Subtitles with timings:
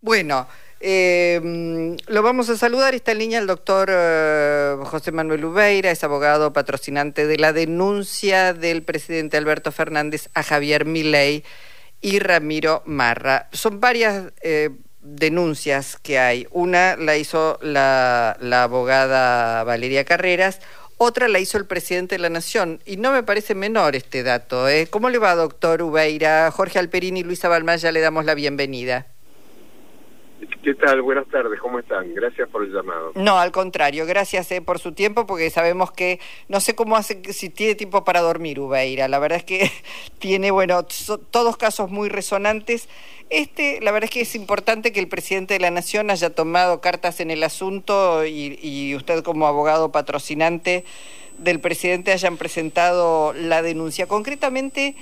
[0.00, 0.46] Bueno,
[0.80, 2.94] eh, lo vamos a saludar.
[2.94, 8.54] Está en línea el doctor eh, José Manuel Ubeira, es abogado patrocinante de la denuncia
[8.54, 11.42] del presidente Alberto Fernández a Javier Milei
[12.00, 13.48] y Ramiro Marra.
[13.52, 16.46] Son varias eh, denuncias que hay.
[16.52, 20.60] Una la hizo la, la abogada Valeria Carreras,
[20.96, 22.80] otra la hizo el presidente de la Nación.
[22.86, 24.68] Y no me parece menor este dato.
[24.68, 24.86] ¿eh?
[24.88, 26.50] ¿Cómo le va, doctor Ubeira?
[26.52, 29.06] Jorge Alperini y Luisa Balmaya le damos la bienvenida.
[30.62, 31.02] ¿Qué tal?
[31.02, 32.12] Buenas tardes, ¿cómo están?
[32.14, 33.12] Gracias por el llamado.
[33.14, 36.18] No, al contrario, gracias eh, por su tiempo, porque sabemos que
[36.48, 39.06] no sé cómo hace, si tiene tiempo para dormir Ubeira.
[39.06, 39.70] La verdad es que
[40.18, 40.84] tiene, bueno,
[41.30, 42.88] todos casos muy resonantes.
[43.30, 46.80] Este, la verdad es que es importante que el presidente de la Nación haya tomado
[46.80, 50.84] cartas en el asunto y, y usted como abogado patrocinante
[51.38, 54.08] del presidente hayan presentado la denuncia.
[54.08, 54.96] Concretamente,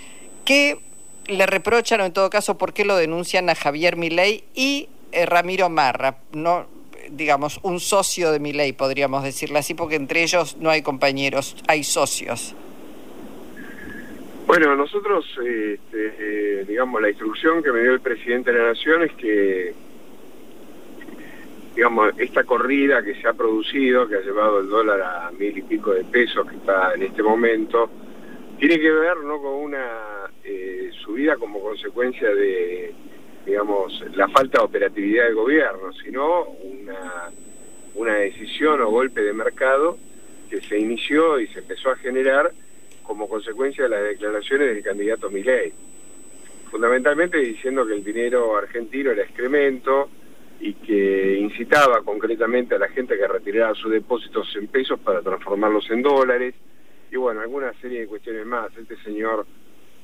[0.45, 0.79] ¿qué
[1.29, 5.27] le reprochan o en todo caso por qué lo denuncian a Javier Milei y eh,
[5.27, 6.67] Ramiro Marra, no
[7.11, 11.57] digamos, un socio de mi ley, podríamos decirlo así, porque entre ellos no hay compañeros,
[11.69, 12.55] hay socios.
[14.47, 15.81] Bueno, nosotros, este,
[16.19, 19.75] eh, digamos, la instrucción que me dio el presidente de la Nación es que,
[21.75, 25.63] digamos, esta corrida que se ha producido, que ha llevado el dólar a mil y
[25.63, 27.91] pico de pesos que está en este momento,
[28.59, 29.87] tiene que ver no con una
[30.45, 32.95] eh, subida como consecuencia de
[33.47, 37.31] digamos, la falta de operatividad del gobierno, sino una,
[37.95, 39.97] una decisión o golpe de mercado
[40.51, 42.53] que se inició y se empezó a generar
[43.05, 45.73] como consecuencia de las declaraciones del candidato Milei.
[46.71, 50.09] Fundamentalmente diciendo que el dinero argentino era excremento
[50.59, 55.89] y que incitaba concretamente a la gente que retirara sus depósitos en pesos para transformarlos
[55.91, 56.55] en dólares
[57.13, 58.77] y bueno, alguna serie de cuestiones más.
[58.77, 59.47] Este señor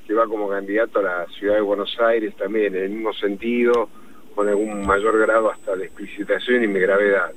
[0.05, 3.89] que va como candidato a la ciudad de Buenos Aires también en el mismo sentido,
[4.35, 7.31] con algún mayor grado hasta de explicitación y de gravedad.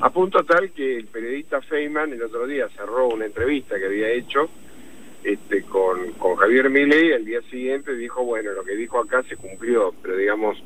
[0.00, 4.10] A punto tal que el periodista Feynman el otro día cerró una entrevista que había
[4.10, 4.48] hecho
[5.24, 9.22] este, con, con Javier Milei y al día siguiente dijo, bueno, lo que dijo acá
[9.24, 10.62] se cumplió, pero digamos,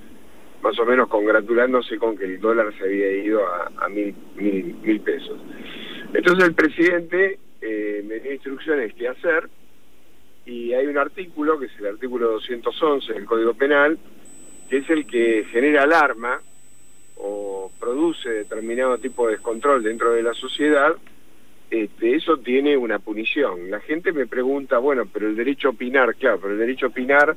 [0.62, 4.75] más o menos congratulándose con que el dólar se había ido a, a mil, mil,
[4.82, 5.38] mil pesos.
[6.12, 9.48] Entonces el presidente eh, me dio instrucciones qué hacer,
[10.46, 13.98] y hay un artículo, que es el artículo 211 del Código Penal,
[14.70, 16.40] que es el que genera alarma
[17.16, 20.94] o produce determinado tipo de descontrol dentro de la sociedad,
[21.70, 23.70] este, eso tiene una punición.
[23.70, 26.90] La gente me pregunta, bueno, pero el derecho a opinar, claro, pero el derecho a
[26.90, 27.36] opinar,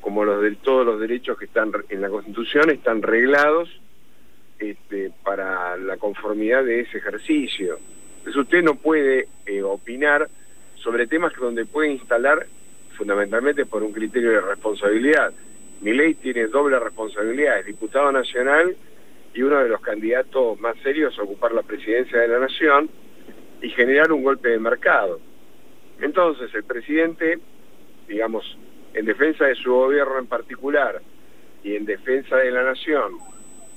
[0.00, 3.68] como los de todos los derechos que están en la Constitución, están reglados
[4.58, 7.78] este, para la conformidad de ese ejercicio.
[8.18, 10.30] Entonces usted no puede eh, opinar
[10.98, 12.44] sobre temas donde puede instalar
[12.96, 15.32] fundamentalmente por un criterio de responsabilidad.
[15.80, 18.74] Mi ley tiene doble responsabilidad, es diputado nacional
[19.32, 22.90] y uno de los candidatos más serios a ocupar la presidencia de la nación
[23.62, 25.20] y generar un golpe de mercado.
[26.00, 27.38] Entonces el presidente,
[28.08, 28.58] digamos,
[28.92, 31.00] en defensa de su gobierno en particular
[31.62, 33.12] y en defensa de la nación,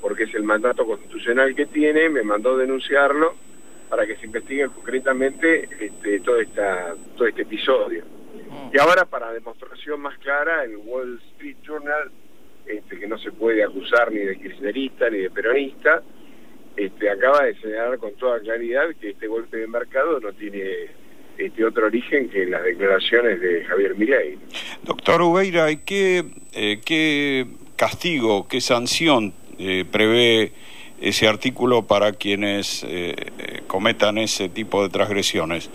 [0.01, 3.35] porque es el mandato constitucional que tiene, me mandó denunciarlo
[3.91, 8.06] para que se investigue concretamente este, todo, esta, todo este episodio.
[8.06, 8.74] Mm.
[8.74, 12.09] Y ahora, para demostración más clara, el Wall Street Journal,
[12.66, 16.02] este, que no se puede acusar ni de kirchnerista ni de peronista,
[16.78, 20.88] este, acaba de señalar con toda claridad que este golpe de mercado no tiene
[21.38, 24.38] este otro origen que las declaraciones de Javier Milei.
[24.84, 26.23] Doctor Ubeira, ¿qué,
[26.53, 30.53] eh, qué castigo, qué sanción eh, prevé
[31.02, 33.16] ese artículo para quienes eh,
[33.71, 35.69] cometan ese tipo de transgresiones?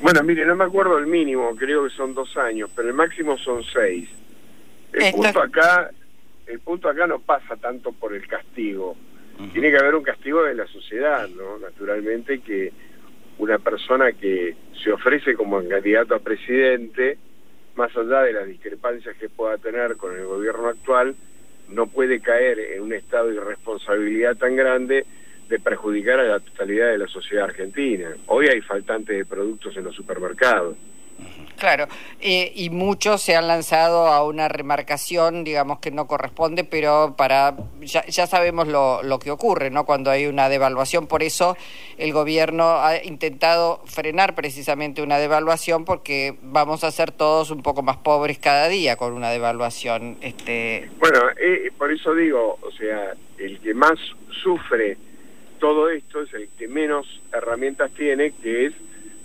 [0.00, 3.36] Bueno, mire, no me acuerdo el mínimo, creo que son dos años, pero el máximo
[3.36, 4.08] son seis.
[4.94, 5.90] El punto acá,
[6.46, 8.96] el punto acá no pasa tanto por el castigo.
[9.52, 11.58] Tiene que haber un castigo de la sociedad, ¿no?
[11.58, 12.72] Naturalmente que
[13.36, 17.18] una persona que se ofrece como candidato a presidente,
[17.74, 21.14] más allá de las discrepancias que pueda tener con el gobierno actual,
[21.68, 25.04] no puede caer en un estado de irresponsabilidad tan grande
[25.48, 28.14] de perjudicar a la totalidad de la sociedad argentina.
[28.26, 30.76] Hoy hay faltantes de productos en los supermercados.
[31.58, 31.86] Claro,
[32.20, 37.56] eh, y muchos se han lanzado a una remarcación, digamos que no corresponde, pero para
[37.80, 39.86] ya, ya sabemos lo, lo, que ocurre, ¿no?
[39.86, 41.56] Cuando hay una devaluación, por eso
[41.96, 47.82] el gobierno ha intentado frenar precisamente una devaluación, porque vamos a ser todos un poco
[47.82, 50.18] más pobres cada día con una devaluación.
[50.22, 50.90] Este...
[50.98, 53.98] Bueno, eh, por eso digo, o sea, el que más
[54.42, 54.96] sufre
[55.58, 58.74] todo esto es el que menos herramientas tiene, que es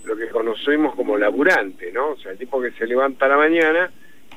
[0.05, 2.11] lo que conocemos como laburante, ¿no?
[2.11, 3.91] O sea, el tipo que se levanta a la mañana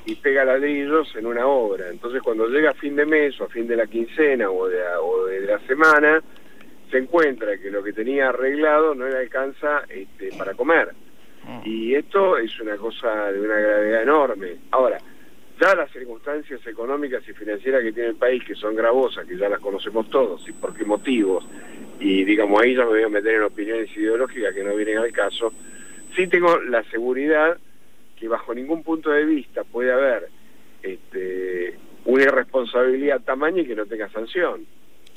[0.04, 1.88] y pega ladrillos en una obra.
[1.88, 4.82] Entonces cuando llega a fin de mes o a fin de la quincena o de,
[5.00, 6.22] o de la semana,
[6.90, 10.92] se encuentra que lo que tenía arreglado no le alcanza este, para comer.
[11.44, 11.60] Mm.
[11.64, 14.56] Y esto es una cosa de una gravedad enorme.
[14.70, 14.98] Ahora,
[15.60, 19.48] ya las circunstancias económicas y financieras que tiene el país, que son gravosas, que ya
[19.48, 21.46] las conocemos todos, y por qué motivos,
[22.02, 25.12] y digamos ahí ya me voy a meter en opiniones ideológicas que no vienen al
[25.12, 25.52] caso,
[26.16, 27.56] sí tengo la seguridad
[28.18, 30.28] que bajo ningún punto de vista puede haber
[30.82, 34.66] este, una irresponsabilidad tamaña y que no tenga sanción.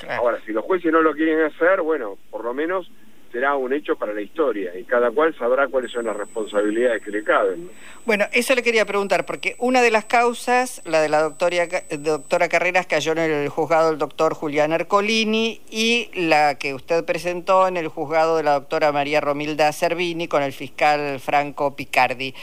[0.10, 2.92] Ahora, si los jueces no lo quieren hacer, bueno, por lo menos
[3.36, 7.12] será un hecho para la historia y cada cual sabrá cuáles son las responsabilidades que
[7.12, 7.70] le caben.
[8.06, 11.68] Bueno, eso le quería preguntar, porque una de las causas, la de la doctora,
[12.00, 17.68] doctora Carreras, cayó en el juzgado del doctor Julián Ercolini y la que usted presentó
[17.68, 22.34] en el juzgado de la doctora María Romilda Cervini con el fiscal Franco Picardi.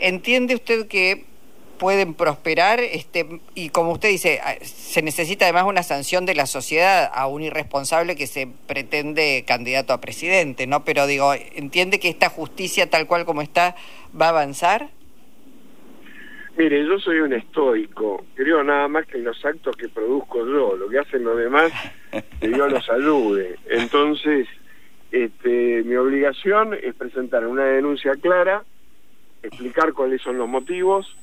[0.00, 1.24] ¿Entiende usted que
[1.78, 6.46] pueden prosperar este y como usted dice ah, se necesita además una sanción de la
[6.46, 12.08] sociedad a un irresponsable que se pretende candidato a presidente no pero digo entiende que
[12.08, 13.74] esta justicia tal cual como está
[14.18, 14.90] va a avanzar
[16.56, 18.26] mire yo soy un estoico.
[18.34, 20.76] Creo nada más que en los actos que produzco yo.
[20.76, 21.72] Lo que hacen los demás
[22.40, 23.56] que Dios los ayude.
[23.70, 24.46] Entonces
[25.10, 28.64] este mi obligación es presentar una denuncia clara
[29.42, 31.16] explicar cuáles son los motivos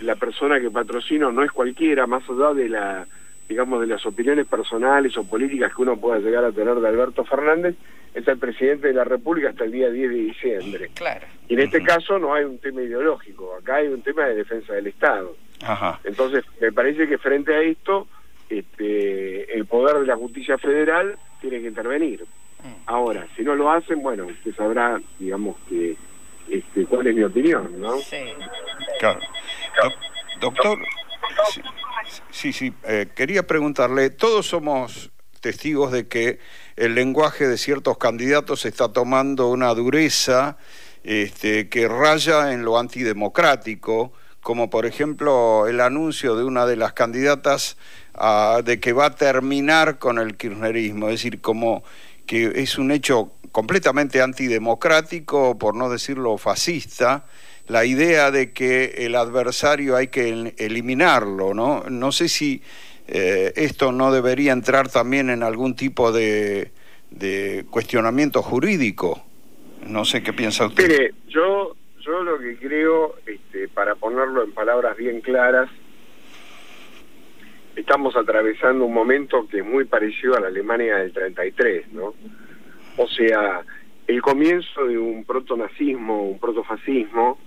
[0.00, 3.06] la persona que patrocino no es cualquiera, más allá de la
[3.48, 7.24] digamos de las opiniones personales o políticas que uno pueda llegar a tener de Alberto
[7.24, 7.76] Fernández,
[8.14, 10.90] es el presidente de la República hasta el día 10 de diciembre.
[10.94, 11.26] Claro.
[11.48, 14.72] Y en este caso no hay un tema ideológico, acá hay un tema de defensa
[14.72, 15.36] del Estado.
[15.62, 16.00] Ajá.
[16.04, 18.06] Entonces, me parece que frente a esto,
[18.48, 22.22] este, el poder de la justicia federal tiene que intervenir.
[22.62, 22.72] Mm.
[22.86, 25.96] Ahora, si no lo hacen, bueno, usted sabrá, digamos, que
[26.48, 27.96] este, cuál es mi opinión, ¿no?
[27.98, 28.24] Sí.
[29.00, 29.20] Claro.
[30.40, 30.78] Doctor,
[32.30, 35.10] sí, sí, eh, quería preguntarle, todos somos
[35.40, 36.38] testigos de que
[36.76, 40.56] el lenguaje de ciertos candidatos está tomando una dureza
[41.02, 46.92] este, que raya en lo antidemocrático, como por ejemplo el anuncio de una de las
[46.92, 47.76] candidatas
[48.14, 51.84] ah, de que va a terminar con el kirchnerismo, es decir, como
[52.26, 57.24] que es un hecho completamente antidemocrático, por no decirlo fascista,
[57.66, 61.84] la idea de que el adversario hay que eliminarlo, ¿no?
[61.88, 62.62] No sé si
[63.08, 66.70] eh, esto no debería entrar también en algún tipo de,
[67.70, 69.22] cuestionamiento jurídico.
[69.86, 70.88] No sé qué piensa usted.
[70.88, 75.70] Mire, yo, yo lo que creo, este, para ponerlo en palabras bien claras,
[77.76, 82.14] estamos atravesando un momento que es muy parecido a la Alemania del 33, ¿no?
[82.96, 83.62] O sea,
[84.06, 87.38] el comienzo de un protonazismo, un protofascismo,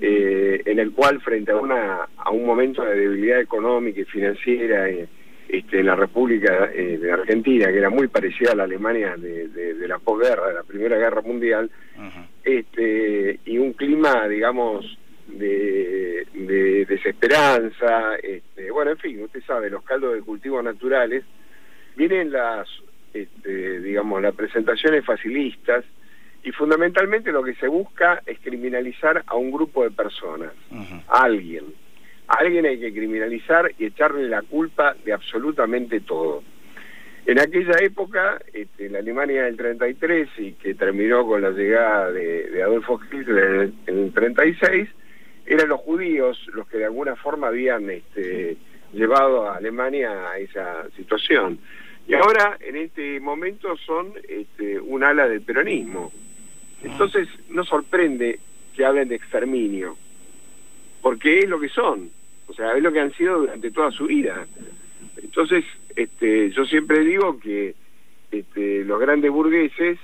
[0.00, 4.88] eh, en el cual frente a una a un momento de debilidad económica y financiera
[4.88, 5.06] eh,
[5.48, 9.48] este, en la República eh, de Argentina, que era muy parecida a la Alemania de,
[9.48, 11.70] de, la posguerra, de la Primera Guerra Mundial,
[12.42, 14.98] este, y un clima, digamos,
[15.28, 21.24] de, de desesperanza, este, bueno, en fin, usted sabe, los caldos de cultivo naturales,
[21.94, 22.66] vienen las,
[23.12, 25.84] este, digamos, las presentaciones facilistas,
[26.44, 30.52] y fundamentalmente lo que se busca es criminalizar a un grupo de personas,
[31.08, 31.64] a alguien.
[32.28, 36.42] A alguien hay que criminalizar y echarle la culpa de absolutamente todo.
[37.26, 42.62] En aquella época, este, la Alemania del 33 y que terminó con la llegada de,
[42.62, 44.90] Adolfo Hitler en el, 36,
[45.46, 48.58] eran los judíos los que de alguna forma habían este,
[48.92, 51.58] llevado a Alemania a esa situación.
[52.06, 56.12] Y ahora, en este momento, son este, un ala del peronismo.
[56.84, 58.38] Entonces, no sorprende
[58.76, 59.96] que hablen de exterminio,
[61.02, 62.10] porque es lo que son,
[62.46, 64.46] o sea, es lo que han sido durante toda su vida.
[65.16, 65.64] Entonces,
[65.96, 67.74] este, yo siempre digo que
[68.30, 69.98] este, los grandes burgueses,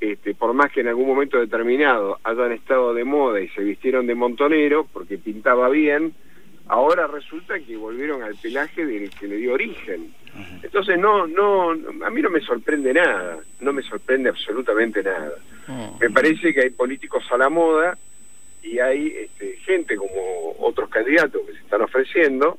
[0.00, 4.06] este, por más que en algún momento determinado hayan estado de moda y se vistieron
[4.06, 6.14] de montonero porque pintaba bien,
[6.68, 10.14] ahora resulta que volvieron al pelaje del que le dio origen.
[10.62, 15.32] Entonces no, no, a mí no me sorprende nada, no me sorprende absolutamente nada.
[15.66, 15.98] Mm.
[16.00, 17.98] Me parece que hay políticos a la moda
[18.62, 22.58] y hay este, gente como otros candidatos que se están ofreciendo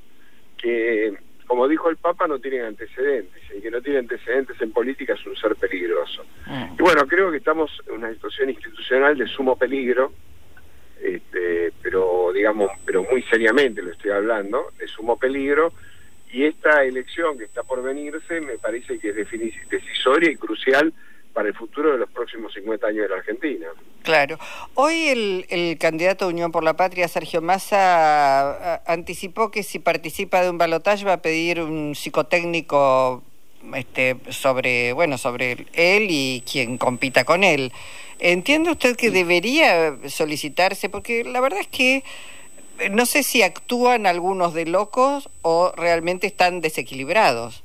[0.57, 1.13] que,
[1.47, 5.25] como dijo el Papa, no tienen antecedentes y que no tiene antecedentes en política es
[5.25, 6.23] un ser peligroso.
[6.47, 6.75] Mm.
[6.79, 10.11] Y bueno, creo que estamos en una situación institucional de sumo peligro,
[11.01, 15.73] este, pero digamos, pero muy seriamente lo estoy hablando, de sumo peligro
[16.31, 19.15] y esta elección que está por venirse me parece que es
[19.69, 20.93] decisoria y crucial
[21.33, 23.67] para el futuro de los próximos 50 años de la Argentina.
[24.03, 24.37] Claro.
[24.73, 30.41] Hoy el, el candidato de Unión por la Patria, Sergio Massa, anticipó que si participa
[30.41, 33.23] de un balotaje va a pedir un psicotécnico
[33.75, 37.71] este, sobre, bueno, sobre él y quien compita con él.
[38.19, 40.89] ¿Entiende usted que debería solicitarse?
[40.89, 42.03] Porque la verdad es que
[42.89, 47.63] no sé si actúan algunos de locos o realmente están desequilibrados.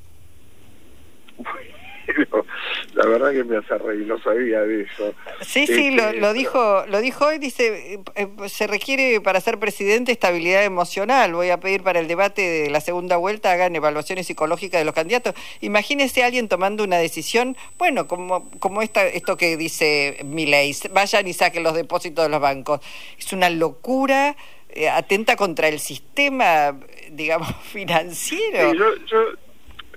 [2.95, 5.15] la verdad que me hace reír, no sabía de eso.
[5.41, 9.59] Sí, sí, lo, este, dijo lo dijo hoy, dice, eh, eh, se requiere para ser
[9.59, 11.35] presidente estabilidad emocional.
[11.35, 14.95] Voy a pedir para el debate de la segunda vuelta hagan evaluaciones psicológicas de los
[14.95, 15.35] candidatos.
[15.61, 21.27] Imagínese a alguien tomando una decisión, bueno, como, como esta, esto que dice Milei, vayan
[21.27, 22.81] y saquen los depósitos de los bancos.
[23.19, 24.37] Es una locura,
[24.71, 26.79] eh, atenta contra el sistema,
[27.11, 28.73] digamos, financiero.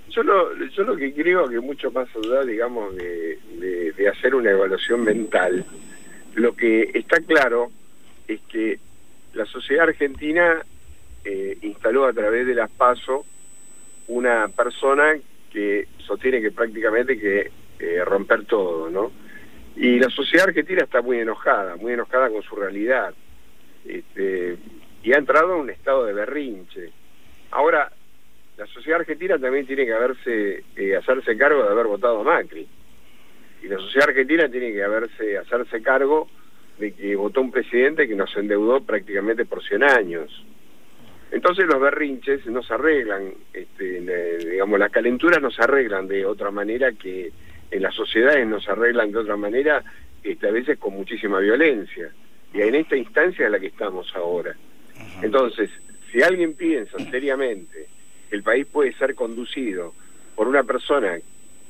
[0.08, 3.38] yo lo, yo lo que creo que mucho más allá, digamos, de,
[3.96, 5.64] de, hacer una evaluación mental,
[6.34, 7.70] lo que está claro
[8.26, 8.78] es que
[9.34, 10.64] la sociedad argentina
[11.24, 13.24] eh, instaló a través de las PASO
[14.08, 15.16] una persona
[15.52, 19.12] que sostiene que prácticamente que eh, romper todo, ¿no?
[19.76, 23.14] Y la sociedad argentina está muy enojada, muy enojada con su realidad,
[23.84, 24.56] este,
[25.02, 26.90] y ha entrado en un estado de berrinche.
[27.50, 27.90] Ahora,
[28.56, 32.66] la sociedad argentina también tiene que haberse eh, hacerse cargo de haber votado a Macri.
[33.62, 36.28] Y la sociedad argentina tiene que haberse hacerse cargo
[36.78, 40.44] de que votó un presidente que nos endeudó prácticamente por 100 años.
[41.30, 46.50] Entonces los berrinches no se arreglan, este, digamos, las calenturas no se arreglan de otra
[46.50, 47.30] manera que
[47.70, 49.82] en las sociedades no arreglan de otra manera,
[50.22, 52.10] este, a veces con muchísima violencia.
[52.52, 54.54] Y en esta instancia es la que estamos ahora.
[55.22, 55.70] Entonces,
[56.10, 57.88] si alguien piensa seriamente
[58.30, 59.94] el país puede ser conducido
[60.34, 61.18] por una persona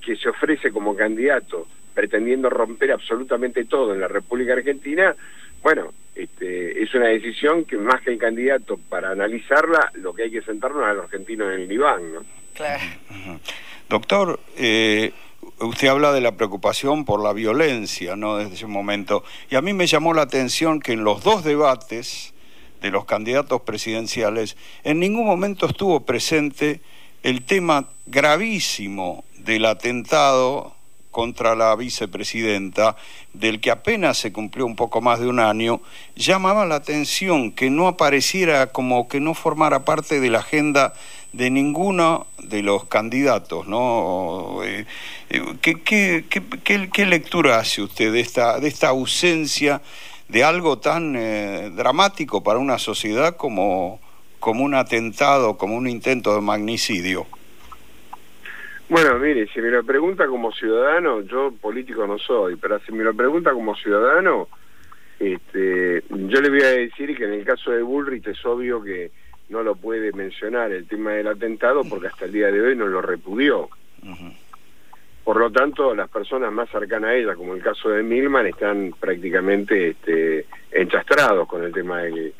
[0.00, 5.14] que se ofrece como candidato pretendiendo romper absolutamente todo en la República Argentina,
[5.62, 10.30] bueno, este, es una decisión que más que el candidato para analizarla, lo que hay
[10.30, 12.24] que sentarnos a los argentinos en el diván, ¿no?
[12.54, 12.82] Claro.
[13.88, 15.12] Doctor, eh,
[15.60, 18.36] usted habla de la preocupación por la violencia, ¿no?
[18.36, 19.24] Desde ese momento.
[19.50, 22.32] Y a mí me llamó la atención que en los dos debates
[22.80, 26.80] de los candidatos presidenciales, en ningún momento estuvo presente
[27.22, 30.74] el tema gravísimo del atentado
[31.10, 32.96] contra la vicepresidenta,
[33.32, 35.80] del que apenas se cumplió un poco más de un año,
[36.14, 40.92] llamaba la atención que no apareciera como que no formara parte de la agenda
[41.32, 44.62] de ninguno de los candidatos, ¿no?
[44.64, 44.84] Eh,
[45.30, 46.24] eh, ¿Qué,
[46.92, 49.80] qué, lectura hace usted de esta, de esta ausencia
[50.28, 54.00] de algo tan eh, dramático para una sociedad como,
[54.38, 57.26] como un atentado, como un intento de magnicidio?
[58.88, 63.04] Bueno, mire, si me lo pregunta como ciudadano, yo político no soy, pero si me
[63.04, 64.48] lo pregunta como ciudadano,
[65.20, 69.12] este, yo le voy a decir que en el caso de Bullrich es obvio que
[69.50, 72.86] no lo puede mencionar el tema del atentado porque hasta el día de hoy no
[72.86, 73.68] lo repudió.
[75.24, 78.94] Por lo tanto, las personas más cercanas a ella, como el caso de Milman, están
[78.98, 82.32] prácticamente este, enchastrados con el tema del,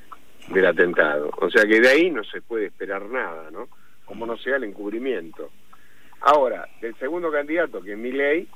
[0.66, 1.30] atentado.
[1.38, 3.68] O sea que de ahí no se puede esperar nada, ¿no?
[4.04, 5.50] Como no sea el encubrimiento.
[6.22, 8.48] Ahora, del segundo candidato, que es Miley,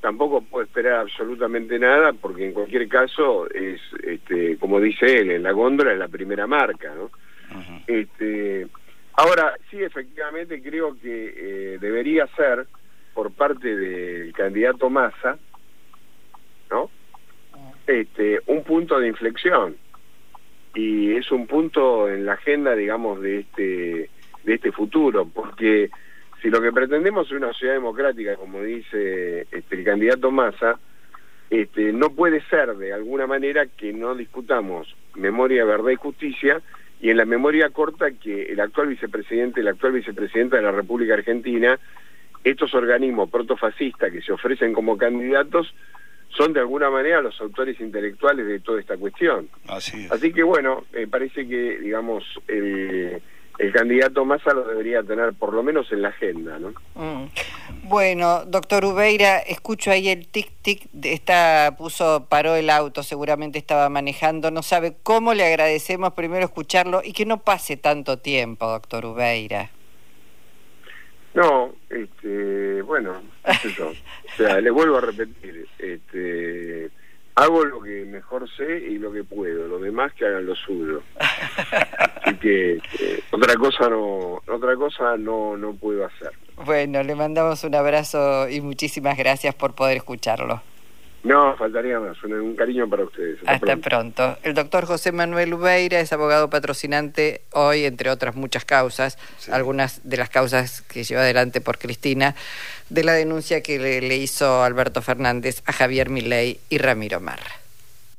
[0.00, 5.42] tampoco puede esperar absolutamente nada, porque en cualquier caso es, este, como dice él, en
[5.42, 7.10] la góndola es la primera marca, ¿no?
[7.86, 8.66] Este,
[9.14, 12.66] ahora, sí, efectivamente creo que eh, debería ser
[13.14, 15.38] por parte del candidato Massa,
[16.70, 16.90] ¿no?
[17.86, 19.76] Este, un punto de inflexión
[20.74, 24.10] y es un punto en la agenda, digamos, de este
[24.44, 25.90] de este futuro, porque
[26.40, 30.78] si lo que pretendemos es una sociedad democrática, como dice este, el candidato Massa,
[31.50, 36.60] este, no puede ser de alguna manera que no discutamos memoria, verdad y justicia,
[37.02, 41.14] y en la memoria corta que el actual vicepresidente, el actual vicepresidente de la República
[41.14, 41.78] Argentina,
[42.44, 45.74] estos organismos protofascistas que se ofrecen como candidatos
[46.28, 49.48] son de alguna manera los autores intelectuales de toda esta cuestión.
[49.66, 53.20] Así, Así que bueno, me parece que, digamos, el,
[53.62, 56.70] el candidato Massa lo debería tener por lo menos en la agenda, ¿no?
[56.96, 57.28] Mm.
[57.84, 64.50] Bueno, doctor Ubeira, escucho ahí el tic-tic, está, puso, paró el auto, seguramente estaba manejando,
[64.50, 69.70] no sabe cómo le agradecemos primero escucharlo y que no pase tanto tiempo, doctor Ubeira.
[71.34, 76.90] No, este, bueno, o sea, le vuelvo a repetir, este,
[77.34, 81.02] hago lo que mejor sé y lo que puedo, lo demás que hagan lo suyo.
[81.18, 86.32] Así que eh, otra cosa no, otra cosa no, no puedo hacer.
[86.64, 90.62] Bueno, le mandamos un abrazo y muchísimas gracias por poder escucharlo.
[91.24, 92.22] No, faltaría más.
[92.24, 93.38] Un, cariño para ustedes.
[93.46, 94.36] Hasta, pronto.
[94.42, 99.18] El doctor José Manuel Ubeira es abogado patrocinante hoy, entre otras muchas causas,
[99.50, 102.34] algunas de las causas que lleva adelante por Cristina,
[102.90, 107.61] de la denuncia que le, le hizo Alberto Fernández a Javier Milei y Ramiro Marra.